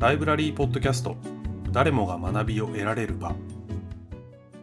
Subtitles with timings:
[0.00, 1.14] ライブラリーポッドキャスト。
[1.72, 3.34] 誰もが学びを得られる場。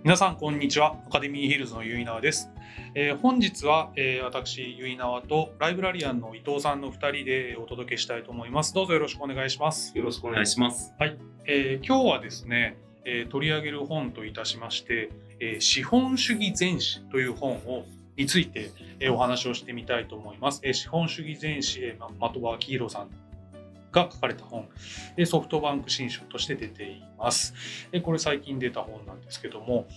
[0.03, 0.95] 皆さんこんにちは。
[1.07, 2.49] アカデミーヒルズのゆいなわです、
[2.95, 8.73] えー本日は、えー私ゆいなわとライブラリアンの伊藤さんの2人でお届けしたいと思います。
[8.73, 10.95] どうぞよろしくお願いします、よろしくお願いします。
[11.45, 17.85] えー今日はですね、えー取り上げる本といたしまして、えー資本主義全史という本を
[18.15, 20.61] について、えーお話をしてみたいと思います。
[20.63, 23.26] えー資本主義全史、えーま的場明宏さん
[23.97, 24.67] が書かれた本、
[25.15, 27.53] でソフトバンク新書として出ています。
[27.91, 29.87] えーこれ最近出た本なんですけども、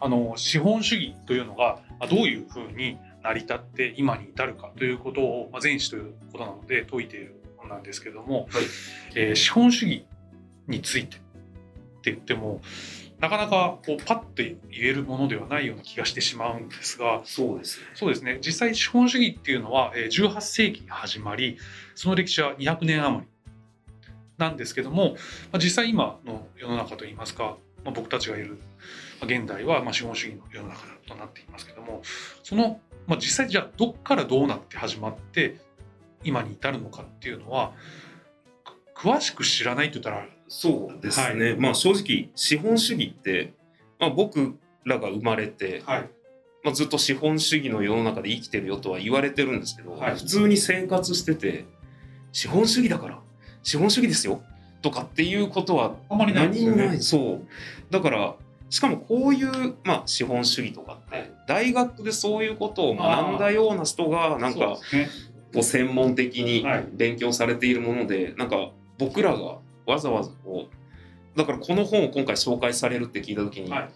[0.00, 8.64] あの資本主義というのがまあどういうふうに成り立って今に至るかということを、まあ、全史ということなので説いている本なんですけども、はい
[9.14, 10.06] えー資本主義
[10.66, 11.20] についてっ
[12.02, 12.60] て言っても
[13.20, 17.86] なかなかこうパッと言えるものではないような気がしてしまうんですがそうですね。
[17.94, 21.58] そうですね実際資本主義っていうのはえー18世紀に始まり
[21.94, 23.29] その歴史は200年余り
[24.40, 25.16] なんですけども
[25.52, 28.58] まあ実際今の世の中といいますか、まあ、僕たちがいる
[29.20, 32.02] まあ現代はまあ資本主義の世の中となっていますけども
[32.42, 35.58] その、まあ、実際じゃあどっからどうなって始まって
[36.24, 37.72] 今に至るのかっていうのは
[38.94, 41.54] く詳しく知らないって言ったらそうですね。
[41.54, 43.54] まあ正直資本主義って、
[44.00, 46.10] まあ、僕らが生まれて、はい。
[46.62, 50.14] まあ、ずっと資本主義の世の中で生きてるよとは言われてるんですけど、はい。
[50.16, 51.64] 普通に生活してて
[52.32, 53.20] 資本主義だから
[53.62, 54.42] 資本主義ですよ
[54.82, 57.00] とかっていうことはあんまりないですよね。
[57.00, 57.92] そう。
[57.92, 58.34] だから
[58.70, 61.32] しかもこういう、まあ、資本主義とかって、はい。
[61.46, 64.78] 大学でそういうことを学んだような人がなんかこ
[65.56, 66.88] う専門的にはい。
[66.92, 73.90] 勉強されているもので、なんか僕らがわざわざこうだからこの本を今回紹介されるって聞いた時に、はい。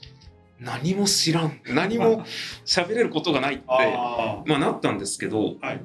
[0.61, 2.25] 何も知らん何も
[2.65, 5.81] 喋れることがないってあまあなったんですけど、はい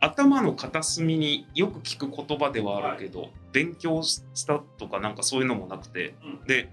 [0.00, 6.46] 頭の片隅によく聞く言葉ではあるけど、勉強したとかなんかそういうのもなくて、うん。
[6.46, 6.70] で、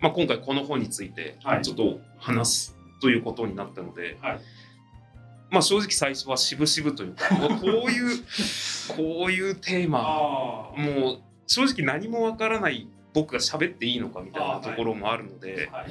[0.00, 1.62] まあ、今回この本についてはい。
[1.62, 4.40] ちょっと話すということになったので、はい。
[5.50, 7.28] まあ正直最初は渋々というか
[7.60, 8.22] こういう
[8.96, 10.02] こういうテーマあ
[10.80, 15.86] もう正直何もわからない僕が喋っていいのかみたいなところもあるので、はい。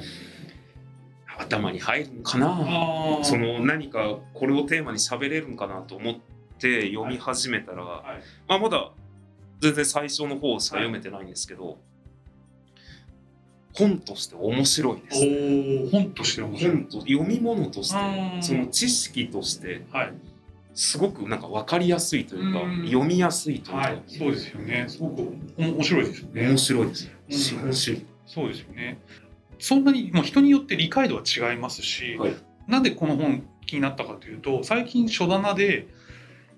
[1.38, 3.20] 頭に入るのかな？
[3.22, 6.14] その何かこれをテーマに喋れるのかなと思っ
[6.62, 8.22] て読み始めたら、はい。
[8.48, 8.92] まあ、まだ
[9.60, 11.78] 全然最初の方しか読めてないんですけど、
[13.74, 15.24] 本として面白いでおす。
[15.24, 15.90] ー。
[15.90, 16.74] 本として面白い。
[16.74, 18.42] 本と読み物としてうん。
[18.42, 20.12] その知識としてはい。
[20.74, 22.86] すごくなんか分かりやすいというかうん。
[22.86, 24.02] 読みやすいというか、はい。
[24.06, 24.84] そうですよね。
[24.88, 25.22] すごく
[25.58, 26.48] お面白いですよね。
[26.48, 27.10] 面白いです。
[27.30, 27.74] うん。
[28.26, 29.00] そうですよね。
[29.58, 32.34] そんなにもう人によって理解度は違いますし、はい。
[32.68, 35.86] なんでこの本気になったかというと最近書棚で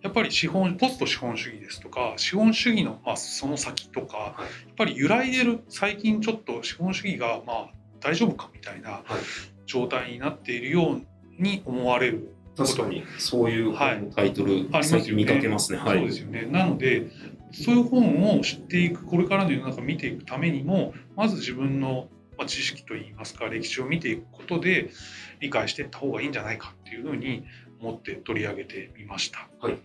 [0.04, 7.70] やっぱり資本ポスト資本主義ですとか資本主義の、まあ、その先とか、はいやっぱり揺らいでる最近ちょっと資本主義がまあ
[8.00, 9.02] 大丈夫かみたいな
[9.66, 13.76] 状態になっているように思われる確かにそういう
[14.14, 15.78] タイトル、ありますよね最近見かけますね。
[15.78, 15.98] はい。
[15.98, 16.46] そうですよね。
[16.46, 17.08] なので、
[17.52, 24.90] そういう本を知っていく、これからの世の中を見ていくためにも、まず自分のまあ知識といいますか、歴史を見ていくことで
[25.40, 27.44] 理解していった方がいいんじゃないかっていうふうに
[27.80, 29.48] 思って取り上げてみました。
[29.60, 29.78] はい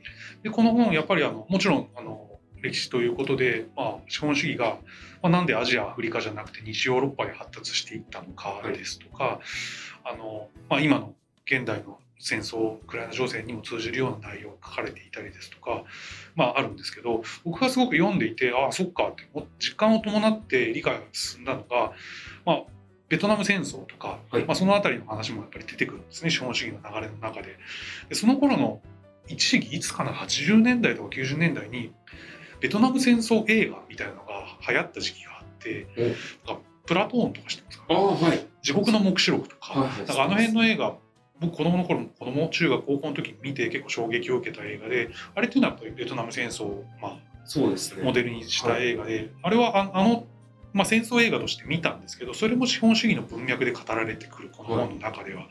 [0.44, 4.78] で、この本、やっぱりあのもちろんあの歴史ということで、まあ、資本主義が、
[5.22, 9.40] まあ、なんでアジア、アフリカじゃなくて西ヨーロッパで発達していったのかですとか、
[10.04, 11.14] あのまあ、今の
[11.46, 15.84] 現代の戦争ウクライナ情勢にも通じるような内容が書かれていたりですとか、
[16.36, 21.94] まあ、あるんですけど僕がすごく読んでいてああそっかっても実感を伴って理解が進んだのが、
[22.46, 22.64] まあ、
[23.10, 27.58] ベトナム戦争とか、はいまあ、その辺りの話もやっぱり出てくるんですね資本主義の流れの中で。
[28.08, 28.82] でその頃の
[29.28, 31.92] 一時期いつかな80年代とか90年代に
[32.62, 35.88] ベトナム戦争映画みたいなのが流行った時期があって
[36.86, 37.94] プラトーンとか知ってますか？
[37.94, 38.48] はい。
[38.62, 40.96] 地獄の黙示録とか、はいかあの辺の映画
[41.40, 48.04] 僕子供の頃子供中学高校の時に見て結構衝撃を受けた映画であれっていうのはやっぱりベトナム戦争を、まあ、そうですね。
[48.04, 50.26] モデルにした映画で、あれはああの、
[50.74, 55.48] まあ、戦争映画として見たんですけどそれも資本主義の文脈で語られてくるこの本の中では、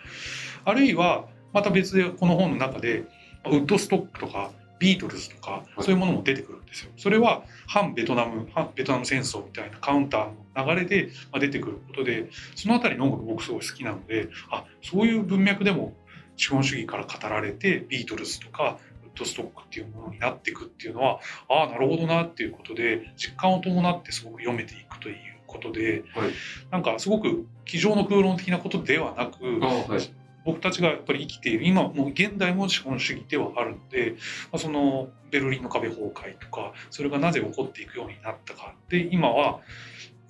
[0.65, 3.05] あるいはまた別でこの本の中で
[3.47, 6.91] ウッドストックとかビートルズとかそういうものも出てくるんですよ。
[6.97, 15.94] それは反ベトナム反ベトナム戦争みたいなカウンターの流れでまあ出てくることでそのあたりの音楽僕すごい好きなのであそういう文脈でも
[16.37, 25.17] 資本主義から語られてビートルズとかウッドストックっていうものになっていくっていうのはああなるほどなっていうことで実感を伴ってすごく読めていくという
[25.47, 26.31] ことではい。
[26.70, 30.15] なんかすごく机上の空論的なことではなくはい。
[30.44, 34.15] 僕たちがやっぱり生きている今もう現代も資本主義ではあるので、
[34.50, 39.61] まあ、そのベルリンの壁崩壊とかそれがなぜ起こっていくようになったかで今は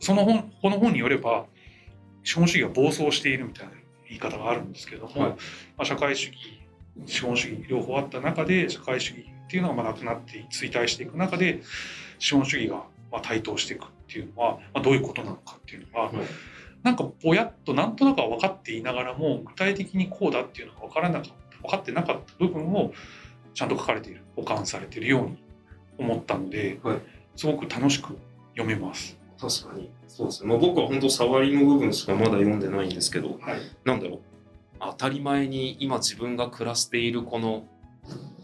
[0.00, 1.46] その本この本によれば
[2.24, 3.72] 資本主義が暴走しているみたいな
[4.08, 5.36] 言い方があるんですけども、はいま
[5.78, 6.57] あ、社会主義
[7.06, 11.62] 資本主義両方あった中で社会主義っていうのがまあなくなって衰退していく中で
[12.18, 16.10] 資本主義がまあ台頭していくっていうのは、まあ、どういうことなのかっていうのは、
[16.82, 22.92] なんかぼやっとなんとなくは分かっていながらも具体的にこうだっていうのが分からなかった分かってなかった部分を
[23.54, 25.42] ちゃんと書かれている保管されているように
[25.98, 26.98] 思ったので、はい。
[27.36, 28.16] すごく楽しく
[28.56, 29.18] 読めます。
[29.40, 29.90] 確かに。
[30.08, 34.20] そうですね、まあ、僕は本当触りの部分しかまだ読んでないんですけどはい、なんだろう
[34.80, 37.64] 当たり前に今自分が暮らしているこの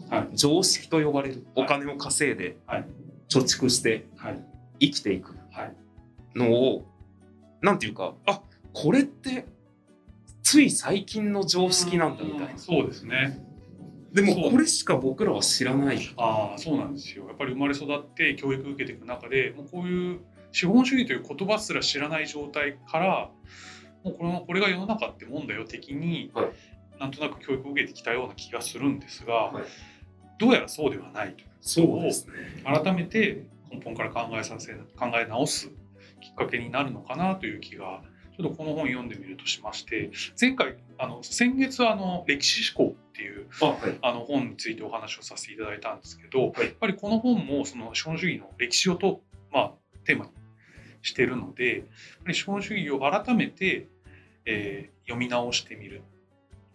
[0.09, 0.29] はい。
[0.33, 1.65] 常識と呼ばれるはい。
[1.65, 2.85] お金を稼いではい。
[3.29, 4.45] 貯蓄してはい。
[4.79, 5.73] 生きていくはい。
[6.35, 6.85] のを
[7.61, 8.41] なんていうかあ
[8.73, 9.45] これって
[10.43, 12.57] つい最近の常識なんだみたいな。
[12.57, 13.43] そうですね。
[14.13, 15.99] でもこれしか僕らは知らない。
[16.17, 17.25] ああそうなんですよ。
[17.27, 20.19] やっぱり生まれ育って教育受けていく中でもうこういう
[20.51, 23.29] 資本主義という言葉すら知らない状態から
[24.05, 26.45] もうこのこれが世の中ってもんだよ的に、はい。
[26.99, 29.63] なんとなく教育を受けてきたような気がするんですが、はい。
[30.39, 31.43] どうやらそうではないと。
[31.59, 32.33] そうですね。
[32.63, 35.69] 改めて根本から考えさせ考え直す
[36.21, 38.03] きっかけになるのかなという気が
[38.37, 43.97] ちょっとこの本読んでみるとしまして前回あの先月はあの歴史思考っていうあはい。
[44.01, 46.65] あの本についてお話をさせていただいたんですけど、はい。
[46.65, 49.71] やっぱりこの本もその資本主義の歴史をと、まあ、
[50.05, 50.31] テーマに
[51.01, 51.85] しているのでやっ
[52.23, 53.87] ぱり資本主義を改めて、
[54.45, 56.01] えー読み直してみる、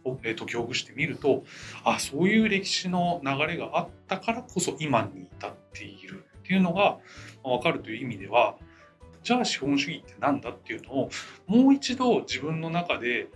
[0.04, 1.44] おえー、解きほぐしてみると
[1.84, 6.98] あそういう歴史の流れがあったからこそ今に至っているっていうのが
[7.44, 8.56] まあ分かるという意味では
[9.22, 11.10] じゃあ資本主義って何だっていうのを
[11.46, 13.28] もう一度自分の中で、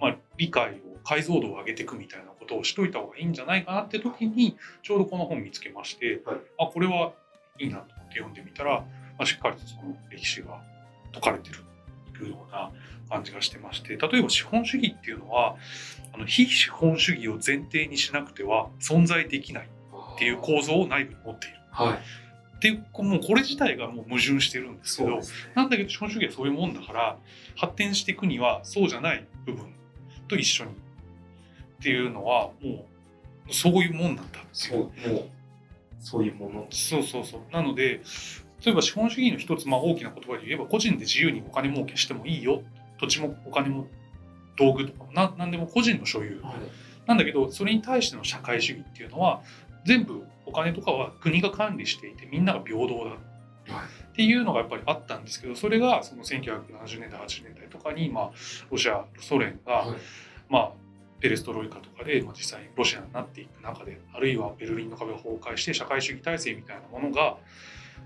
[0.00, 6.36] まあ、理解を解像度を上げていくみたいなことをしといた方がいいんじゃないかなって時にちょうどこの本見つけまして、はい。
[6.58, 7.12] あこれは
[7.60, 8.84] いいなと思って読んでみたら、ま
[9.20, 10.60] あ、しっかりとその歴史が
[11.12, 12.72] 解かれてるような
[13.08, 15.56] 感じがしてまして例えば資本主義っていうのは
[16.12, 19.68] あの非資本主義を前提にしなくては存在できない
[20.16, 21.56] っていう構造を内部に持っている。
[21.70, 21.98] はい。
[22.56, 25.22] っていうもうこれ自体がもう矛盾してるんですけどね。
[25.54, 27.16] なんだけど資本主義はそういうもんだから
[27.56, 29.66] 発展していくにはそうじゃない部分
[30.26, 30.74] と一緒にっ
[31.82, 32.86] ていうのはも
[33.48, 34.90] うそういうもんなんだってそいう
[36.00, 36.66] そういうもの。
[36.70, 37.40] そうそうそう。
[37.52, 38.00] なので
[38.64, 42.62] 例えば資本主義の一つ、まあ、大きな言葉で言えば個人で自由にお金儲けしてもいいよ
[42.98, 43.86] 土地もお金も
[44.56, 46.42] 道具とかもな何でも個人の所有。
[47.06, 49.42] なんだけどそれに対しての社会主義っていうのは
[49.84, 58.30] 全部お金とかは国が管理していてみんなが平等だっていうのがやっぱりあったんですけどそれがその1970年代80年代とかに、まあ、
[58.70, 59.96] ロシアソ連が、はい。
[60.48, 60.72] まあ、
[61.20, 67.36] ペレストロイカとかで、まあ、実際にロシアになっていく中であるいはベルリンの壁が崩壊して社会主義体制みたいなものが、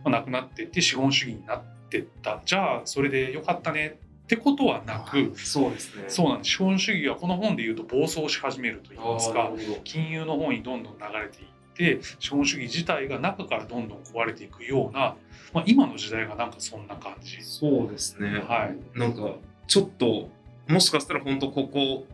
[0.05, 2.41] まあ、なくなっていって資本主義になってった。
[2.45, 6.05] じゃあそれでよかったねってことはなく、そうですね。
[6.09, 6.51] そうなんです。
[6.51, 9.53] 資本主義はこの本で言うと暴走し始めるといいますか
[9.85, 15.17] 金融の方にどんどん流れていって資本主義自体が中からどんどん壊れていくような、
[15.53, 17.39] まあ、今の時代がなんかそんな感じ。
[17.43, 18.43] そうですね。
[18.47, 19.35] はい、なんか
[19.67, 20.29] ちょっと
[20.69, 22.07] もしかしたら本当ここ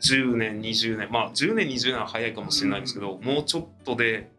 [0.00, 4.30] 10年20年まあ10年20年は早いかもしれないんですけど、もうちょっとで、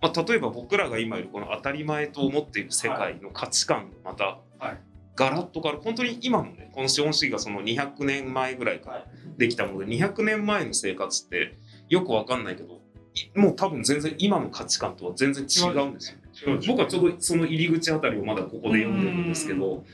[0.00, 4.78] まあ、例えば僕らが今いるこの当たり前と思っている世界の価値観がまたはい
[5.18, 5.82] ガラッと変わる。
[5.82, 9.06] 本当に今のねこの資本主義がその200年前ぐらいから
[9.36, 11.56] できたもので200年前の生活って
[11.88, 12.80] よくわかんないけど
[13.14, 16.12] いもう多分全然今の価値観とは全然違うんです
[16.44, 16.52] よ。
[16.54, 16.60] 違う。
[16.68, 19.84] 僕はちょうどその入り口あたりをまだここで読んでるんですけど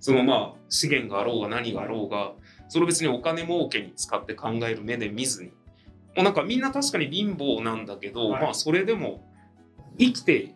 [0.00, 2.32] そのまあ資源があろうが何があろうが
[2.68, 5.50] それを別にお金儲けに使って考える目で見ずに。
[6.16, 8.42] もうなんかみんな確かに貧乏なんだけど、はい。
[8.42, 9.24] まあそれでも
[10.00, 10.54] 生きて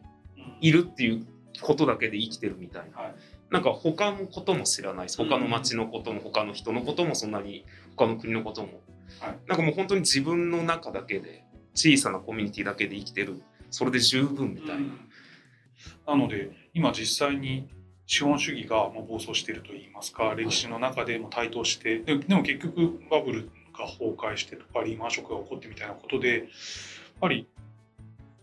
[0.61, 1.25] いるっていう
[1.61, 3.15] ことだけで生きてるみたいな、はい
[3.51, 7.65] なんか他のことも知らないし他の町のことも他の人のこともそんなに
[7.97, 8.81] 他の国のことも、
[9.21, 9.39] はい。
[9.47, 13.41] なんかもう本当に自分の中だけで小さなコミュニティだけで生きてる。
[13.71, 14.83] それで十分みたいな。
[16.07, 17.69] なので今実際に
[18.07, 26.47] 資本主義がまあ暴走しているといいますか歴史の中でも台頭してででも結局バブルが崩壊してとかリーマンショックが起こってみたいなことでやっ
[27.21, 27.47] ぱり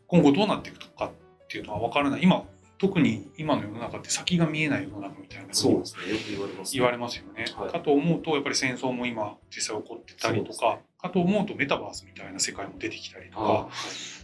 [0.07, 2.23] 今後どうなっていくのかっていうのは分からない。
[2.23, 2.43] 今
[2.77, 6.11] 特に今の世の中って先が見えない世の中みたいなそうですね。
[6.11, 7.45] よく言われます、言われますよね。
[7.57, 7.71] はい。
[7.71, 13.69] かと思うとやっぱり戦争も今実際起こってたりとか、かと思うとメタバースみたいな世界も出てきたりとか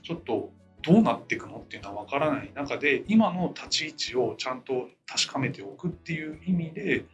[0.04, 7.06] ちょっとどうなっていくのっていうのは分からない中で今の立ち位置をちゃんと確かめておくっていう意味で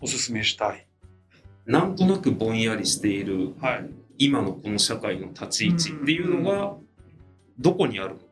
[0.00, 0.86] おすすめしたい。
[1.66, 3.90] なんとなくぼんやりしているはい。
[4.16, 6.76] 今のこの社会の立ち位置っていうのが
[7.58, 8.23] どこにあるのか、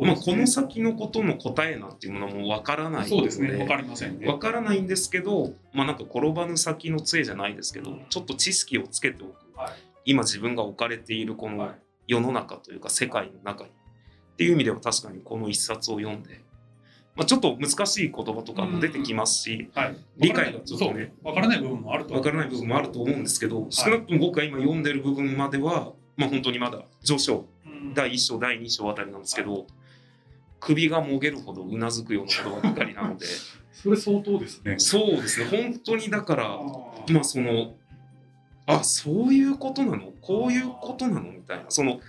[0.00, 3.52] まあ、この先のことの答えなんていうものもわからないそうですね。
[3.52, 4.26] のわかりませんね。
[4.26, 9.72] わからないんですけど、まあ、なんか転ばぬ先の杖じゃないですけどちょっと知識をつけておく、はい。
[10.06, 11.74] 今自分が置かれているこのはい。
[12.08, 13.70] 世の中というか世界の中に。
[13.70, 13.72] っ
[14.36, 16.40] ていう意味では確かにこの一冊を読んで、
[17.14, 19.96] まあ、ちょっと難しい言葉とかも出てきますし、はい。
[20.16, 21.12] 理解がちょっとね。
[21.22, 21.34] そう。
[21.34, 27.46] わからない部分もあるとわからない部分もあると思うんですけど、少なくとも僕が今読んでる部分までは、まあ、本当にまだ序章。
[27.66, 27.94] うん。
[27.94, 29.66] 第1章第2章あたりなんですけど、
[30.60, 33.26] 首がもげるほどうなずくような言葉ばかりなので。
[33.72, 34.78] それ相当ですね。
[34.78, 35.46] そうですね。
[35.46, 36.48] 本当にだから
[37.10, 37.74] まあその
[38.66, 40.12] あそういうことなの？
[40.20, 41.32] こういうことなの？
[41.32, 41.64] みたいな。
[41.70, 42.00] その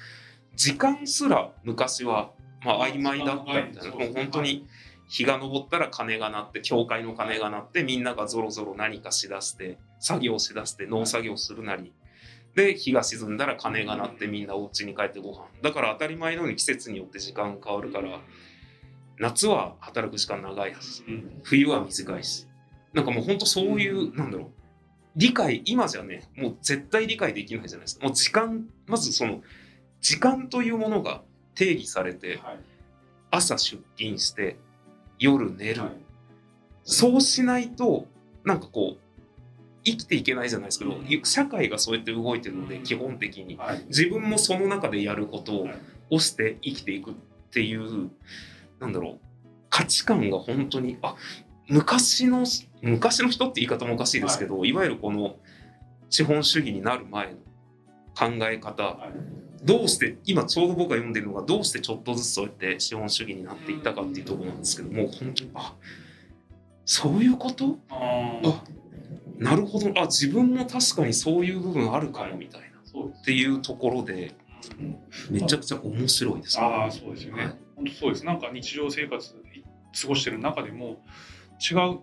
[0.55, 2.31] 時間すら昔は
[2.65, 3.95] まあ曖昧だったみたいな。
[3.95, 4.67] もう本当に
[5.07, 11.91] 日が昇ったら鐘が鳴って教会の鐘が鳴ってみんながぞろぞろ何かしだして作業しだして農作業するなり
[12.55, 15.45] で日が沈んだら鐘が鳴ってみんなお家に帰ってご飯。
[15.61, 18.19] だから当たり前のように季節によって時間変わるから
[19.17, 21.41] 夏は働く時間長いしうん。
[21.43, 22.47] 冬は短いし。
[22.93, 24.49] なんかもう本当そういうなんだろう。
[25.15, 28.05] 理解今じゃねもう絶対理解できないじゃないですか。
[28.05, 29.41] もう時間まずその
[30.01, 31.21] 時間というものが
[31.55, 32.59] 定義されてはい。
[33.29, 34.57] 朝出勤して
[35.19, 35.91] 夜寝る、はい。
[36.83, 38.07] そうしないと
[38.43, 38.99] なんかこう
[39.83, 41.21] 生きていけないじゃないですけど、うん。
[41.23, 42.83] 社会がそうやって動いてるので、うん。
[42.83, 43.57] 基本的に。
[43.57, 43.83] はい。
[43.87, 45.75] 自分もその中でやることをはい。
[46.13, 47.13] 押して生きていくっ
[47.53, 48.09] ていう
[48.81, 49.19] なんだろう
[49.69, 51.15] 価値観が本当にあ
[51.69, 52.43] 昔の
[52.81, 55.37] 昔の人って言い方もおかしいですけど、い、わゆるこの
[56.09, 57.37] 資本主義になる前の
[58.13, 59.65] 考え方はい。
[59.65, 65.75] どうして今ちょうど僕が読んでるのがどうしてちょっとずつそうやって資本主義になっていったかっていうところなんですけどもう本当にあ
[66.83, 67.77] そういうこと？
[67.89, 68.41] あ
[69.41, 69.91] なるほど。
[69.99, 72.67] あ自分も確かにそういう部分あるかもみたいな。
[72.67, 74.35] っていうところで
[74.79, 74.97] うん。
[75.29, 76.63] めちゃくちゃ面白いですね。
[76.63, 77.55] ああそうですよね、はい。
[77.75, 78.25] 本当そうです。
[78.25, 79.35] なんか日常生活
[80.01, 81.03] 過ごしてる中でも
[81.59, 81.99] 違う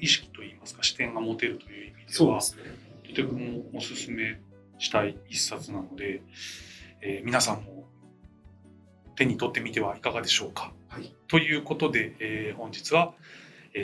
[0.00, 2.62] 意識といいますか視点が持てるという意味ではそうですね。
[3.08, 4.40] とてもおすすめ
[4.78, 6.22] したい一冊なので、
[7.02, 7.88] えー皆さんも
[9.16, 10.72] 手に取ってみてはいかがでしょうか。
[10.88, 11.14] はい。
[11.28, 13.20] ということで、えー本日は、えー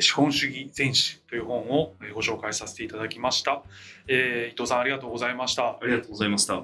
[0.01, 3.63] 資本主義全史」という本をえーご紹介させていただきました。
[4.09, 5.79] えー伊藤さんありがとうございましたあ。
[5.83, 6.63] りがとうございました。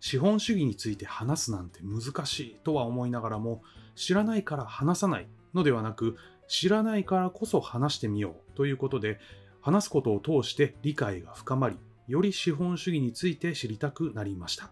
[0.00, 3.62] 資本主義について話すなんて難しいとは思いながらも
[3.94, 6.16] 知らないから話さないのではなく
[6.48, 9.18] 知らないからこそ話してみようということで
[9.60, 11.76] 話すことを通して理解が深まり
[12.06, 14.70] より資本主義について知りたくなりました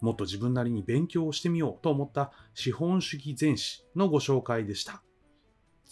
[0.00, 5.02] もっと自分なりに勉強をしてみようと思った資本主義全史のご紹介でした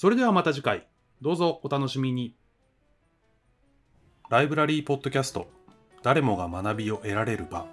[0.00, 0.86] それではまた次回。
[1.20, 2.34] どうぞお楽しみに。
[4.30, 5.46] ライブラリーポッドキャスト。
[6.02, 7.66] 誰もが学びを得られる場。